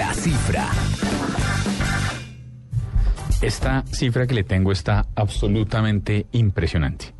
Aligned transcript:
La 0.00 0.14
cifra. 0.14 0.66
Esta 3.42 3.84
cifra 3.92 4.26
que 4.26 4.32
le 4.32 4.44
tengo 4.44 4.72
está 4.72 5.04
absolutamente 5.14 6.24
impresionante. 6.32 7.12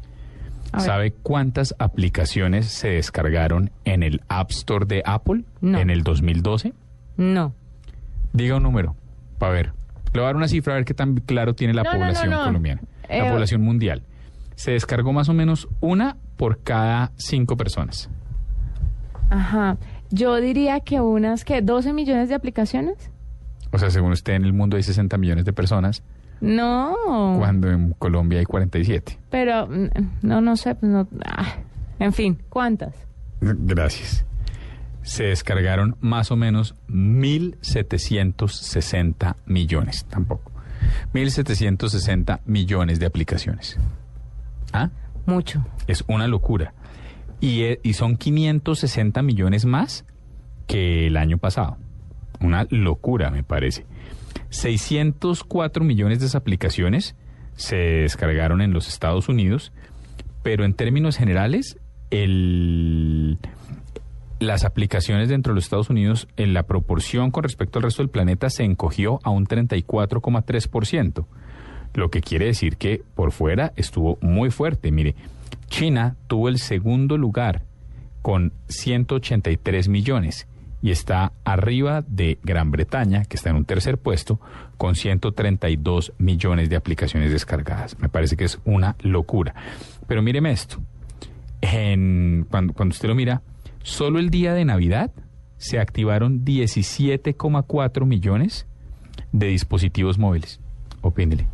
¿Sabe 0.79 1.13
cuántas 1.13 1.75
aplicaciones 1.79 2.69
se 2.69 2.89
descargaron 2.89 3.71
en 3.85 4.03
el 4.03 4.23
App 4.29 4.51
Store 4.53 4.87
de 4.87 5.03
Apple 5.05 5.45
No. 5.61 5.79
en 5.79 5.91
el 5.91 6.03
2012? 6.05 6.73
No. 7.19 7.53
Diga 8.33 8.57
un 8.57 8.63
número, 8.63 8.97
para 9.39 9.53
ver. 9.53 9.73
Le 10.15 10.21
voy 10.21 10.23
a 10.23 10.27
dar 10.29 10.37
una 10.37 10.49
cifra 10.49 10.73
a 10.73 10.77
ver 10.77 10.87
qué 10.87 10.95
tan 10.95 11.17
claro 11.17 11.55
tiene 11.55 11.75
la 11.75 11.83
No, 11.83 11.93
no, 11.93 11.99
no, 11.99 12.05
población 12.07 12.31
no. 12.31 12.45
colombiana, 12.45 12.81
Eh, 13.11 13.19
la 13.23 13.31
población 13.31 13.61
mundial. 13.61 14.05
Se 14.55 14.71
descargó 14.71 15.13
más 15.13 15.29
o 15.29 15.35
menos 15.35 15.69
una 15.81 16.17
por 16.39 16.63
cada 16.63 17.13
cinco 17.17 17.59
personas. 17.59 18.09
Ajá. 19.29 19.77
Yo 20.11 20.37
diría 20.37 20.81
que 20.81 21.01
unas 21.01 21.45
que 21.45 21.63
12 21.63 21.93
millones 21.93 22.29
de 22.29 22.35
aplicaciones. 22.35 23.11
O 23.73 23.79
sea, 23.79 23.91
según 23.91 24.11
usted, 24.13 24.35
en 24.35 24.45
el 24.45 24.53
mundo 24.53 24.77
hay 24.77 24.83
60 24.83 25.17
millones 25.19 25.45
de 25.45 25.53
personas, 25.53 26.03
No. 26.41 26.97
cuando 27.39 27.71
en 27.71 27.93
Colombia 27.93 28.41
hay 28.41 28.45
47. 28.47 29.17
Pero 29.31 29.69
mm, 29.69 29.89
no, 30.23 30.41
no 30.41 30.57
sé. 30.57 30.75
pues, 30.75 30.91
No, 30.91 31.07
ah, 31.25 31.55
en 32.01 32.13
fin, 32.13 32.39
¿cuántas? 32.49 32.95
Gracias. 33.41 34.25
Se 35.03 35.25
descargaron 35.25 35.97
más 36.01 36.31
o 36.31 36.37
menos 36.37 36.75
1.760 36.89 39.35
millones, 39.47 40.05
tampoco. 40.07 40.51
1.760 41.15 42.41
millones 42.47 42.99
de 43.01 43.07
aplicaciones. 43.07 43.79
¿Ah? 44.73 44.89
Mucho. 45.27 45.65
Es 45.87 46.03
una 46.09 46.27
locura. 46.27 46.73
Y, 47.41 47.63
eh, 47.63 47.81
y 47.83 47.95
son 47.95 48.17
560 48.17 49.23
millones 49.23 49.65
más 49.65 50.05
que 50.67 51.07
el 51.07 51.17
año 51.17 51.39
pasado. 51.39 51.77
Una 52.41 52.67
locura, 52.71 53.31
me 53.31 53.43
parece. 53.43 53.87
604 54.51 55.85
millones 55.85 56.21
de 56.21 56.39
aplicaciones 56.39 57.17
se 57.55 57.77
descargaron 57.77 58.63
en 58.63 58.73
los 58.73 58.89
Estados 58.89 59.29
Unidos, 59.29 59.73
pero 60.43 60.65
en 60.65 60.75
términos 60.75 61.17
generales, 61.17 61.79
el, 62.11 63.39
las 64.41 64.65
aplicaciones 64.65 65.29
dentro 65.29 65.53
de 65.53 65.57
los 65.57 65.65
Estados 65.65 65.91
Unidos, 65.91 66.27
en 66.37 66.55
la 66.55 66.65
proporción 66.65 67.31
con 67.31 67.45
respecto 67.45 67.79
al 67.79 67.85
resto 67.85 68.03
del 68.03 68.11
planeta, 68.11 68.49
se 68.49 68.65
encogió 68.65 69.21
a 69.23 69.31
un 69.31 69.47
34,3%. 69.47 71.27
Lo 71.95 72.11
que 72.11 72.21
quiere 72.21 72.47
decir 72.47 72.77
que 72.77 73.03
por 73.15 73.33
fuera 73.33 73.73
estuvo 73.77 74.19
muy 74.23 74.51
fuerte. 74.51 74.91
Mire, 74.91 75.15
China 75.71 76.17
tuvo 76.27 76.49
el 76.49 76.59
segundo 76.59 77.17
lugar 77.17 77.63
con 78.21 78.53
183 78.69 79.89
millones 79.89 80.47
y 80.83 80.91
está 80.91 81.33
arriba 81.45 82.03
de 82.07 82.39
Gran 82.43 82.71
Bretaña, 82.71 83.25
que 83.25 83.37
está 83.37 83.51
en 83.51 83.57
un 83.57 83.65
tercer 83.65 83.97
puesto, 83.97 84.41
con 84.77 84.95
132 84.95 86.13
millones 86.19 86.69
de 86.69 86.77
aplicaciones 86.77 87.31
descargadas. 87.31 87.99
Me 87.99 88.09
parece 88.09 88.37
que 88.37 88.45
es 88.45 88.59
una 88.65 88.97
locura. 89.01 89.55
Pero 90.07 90.23
míreme 90.23 90.51
esto. 90.51 90.79
En, 91.61 92.47
cuando, 92.51 92.73
cuando 92.73 92.93
usted 92.93 93.09
lo 93.09 93.15
mira, 93.15 93.43
solo 93.83 94.19
el 94.19 94.31
día 94.31 94.55
de 94.55 94.65
Navidad 94.65 95.13
se 95.57 95.79
activaron 95.79 96.45
17,4 96.45 98.07
millones 98.07 98.67
de 99.33 99.47
dispositivos 99.49 100.19
móviles. 100.19 100.61
Opínele. 101.03 101.47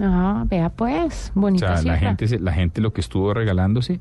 Ah, 0.00 0.44
vea 0.48 0.70
pues. 0.70 1.32
O 1.34 1.40
Bonita 1.40 1.76
sea, 1.78 1.92
la 1.92 1.98
gente, 1.98 2.38
la 2.38 2.52
gente 2.52 2.80
lo 2.80 2.92
que 2.92 3.00
estuvo 3.00 3.34
regalándose 3.34 4.00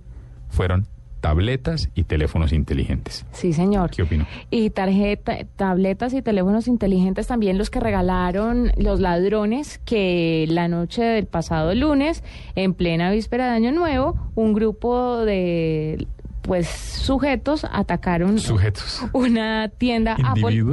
fueron 0.50 0.88
tabletas 1.22 1.90
y 1.96 2.04
teléfonos 2.04 2.54
inteligentes. 2.54 3.26
Sí, 3.32 3.54
señor. 3.54 3.90
¿Qué 3.90 4.04
opino? 4.04 4.26
Y 4.50 4.70
tarjeta, 4.70 5.38
tabletas 5.56 6.14
y 6.14 6.22
teléfonos 6.22 6.68
inteligentes 6.68 7.28
también 7.28 7.58
los 7.58 7.70
que 7.70 7.80
regalaron 7.80 8.72
los 8.78 9.00
ladrones 9.00 9.80
que 9.84 10.46
la 10.50 10.68
noche 10.68 11.04
del 11.04 11.26
pasado 11.26 11.74
lunes, 11.74 12.24
en 12.56 12.74
plena 12.74 13.12
víspera 13.12 13.48
de 13.48 13.52
Año 13.56 13.72
Nuevo, 13.72 14.16
un 14.36 14.54
grupo 14.54 15.26
de 15.26 16.08
pues 16.44 16.68
sujetos 16.70 17.66
atacaron 17.70 18.40
Sujetos. 18.40 19.04
una 19.12 19.68
tienda 19.68 20.16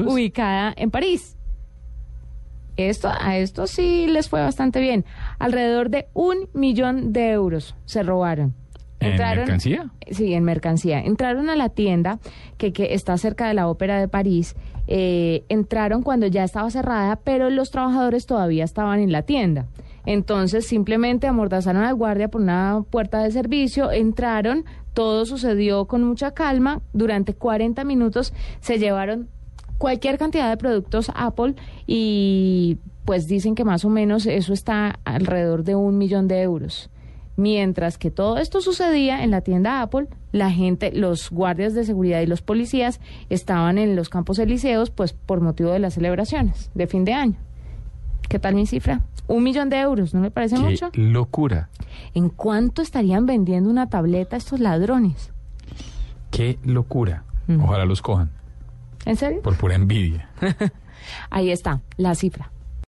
ubicada 0.07 0.73
en 0.77 0.91
París. 0.91 1.37
Esto, 2.77 3.09
a 3.09 3.37
esto 3.39 3.67
sí 3.67 4.07
les 4.09 4.29
fue 4.29 4.41
bastante 4.41 4.81
bien. 4.81 5.05
Alrededor 5.39 5.91
de 5.91 6.07
un 6.13 6.49
millón 6.55 7.13
de 7.13 7.31
euros 7.31 7.75
se 7.85 8.03
robaron. 8.03 8.55
¿En 9.01 9.19
mercancía? 9.19 9.91
Sí, 10.11 10.33
en 10.33 10.45
mercancía. 10.45 11.01
Entraron 11.01 11.51
a 11.51 11.57
la 11.57 11.69
tienda 11.69 12.19
que, 12.57 12.73
que 12.73 12.95
está 12.95 13.19
cerca 13.19 13.47
de 13.49 13.55
la 13.55 13.69
Ópera 13.69 14.01
de 14.01 14.09
París. 14.09 14.55
eh, 14.87 15.45
entraron 15.49 16.03
cuando 16.03 16.27
ya 16.27 16.45
estaba 16.45 16.71
cerrada, 16.71 17.17
pero 17.17 17.49
los 17.49 17.71
trabajadores 17.71 18.27
todavía 18.27 18.65
estaban 18.65 19.01
en 19.01 19.13
la 19.13 19.23
tienda. 19.23 19.67
Entonces 20.07 20.67
simplemente 20.67 21.27
amordazaron 21.27 21.83
al 21.83 21.95
guardia 21.95 22.29
por 22.29 22.43
una 22.43 22.83
puerta 22.91 23.23
de 23.23 23.31
servicio, 23.31 23.91
entraron, 23.91 24.65
todo 24.93 25.25
sucedió 25.25 25.87
con 25.87 26.03
mucha 26.05 26.33
calma. 26.33 26.83
Durante 26.93 27.33
40 27.35 27.83
minutos 27.85 28.35
se 28.61 28.79
llevaron 28.79 29.29
cualquier 29.79 30.19
cantidad 30.19 30.49
de 30.51 30.57
productos 30.57 31.11
Apple 31.15 31.55
y 31.87 32.79
pues 33.05 33.27
dicen 33.29 33.55
que 33.55 33.65
más 33.65 33.85
o 33.85 33.91
menos 33.91 34.27
eso 34.27 34.53
está 34.53 34.99
alrededor 35.05 35.65
de 35.65 35.75
un 35.75 35.99
millón 35.99 36.29
de 36.29 36.43
euros. 36.43 36.91
Mientras 37.37 37.99
que 37.99 38.11
todo 38.13 38.39
esto 38.39 38.61
sucedía 38.61 39.25
en 39.25 39.33
la 39.33 39.41
tienda 39.41 39.83
Apple, 39.83 40.07
la 40.31 40.51
gente, 40.53 40.93
los 40.93 41.31
guardias 41.31 41.75
de 41.75 41.85
seguridad 41.85 42.21
y 42.21 42.27
los 42.27 42.43
policías 42.43 43.01
estaban 43.29 43.77
en 43.77 43.97
los 43.97 44.09
campos 44.09 44.39
elíseos, 44.39 44.91
pues 44.91 45.13
por 45.13 45.41
motivo 45.41 45.71
de 45.71 45.81
las 45.81 45.95
celebraciones 45.95 46.71
de 46.75 46.87
fin 46.87 47.05
de 47.05 47.13
año. 47.13 47.35
¿Qué 48.29 48.39
tal 48.39 48.55
mi 48.55 48.67
cifra? 48.67 49.01
Un 49.27 49.43
millón 49.43 49.69
de 49.69 49.81
euros, 49.81 50.15
¿no 50.15 50.23
le 50.23 50.31
parece 50.31 50.57
¡Qué 50.57 50.63
mucho? 50.63 50.91
locura! 50.95 51.69
¿En 52.15 52.29
cuánto 52.29 52.83
estarían 52.83 53.27
vendiendo 53.27 53.69
una 53.69 53.89
tableta 53.89 54.37
estos 54.37 54.61
ladrones? 54.61 55.33
¡Qué 56.31 56.59
locura! 56.65 57.25
Mm. 57.47 57.63
Ojalá 57.63 57.85
los 57.85 58.01
cojan, 58.01 58.31
¿En 59.05 59.17
serio? 59.17 59.43
por 59.43 59.57
pura 59.57 59.75
envidia. 59.75 60.29
Ahí 61.31 61.51
está, 61.51 61.81
la 61.97 62.15
cifra. 62.15 62.51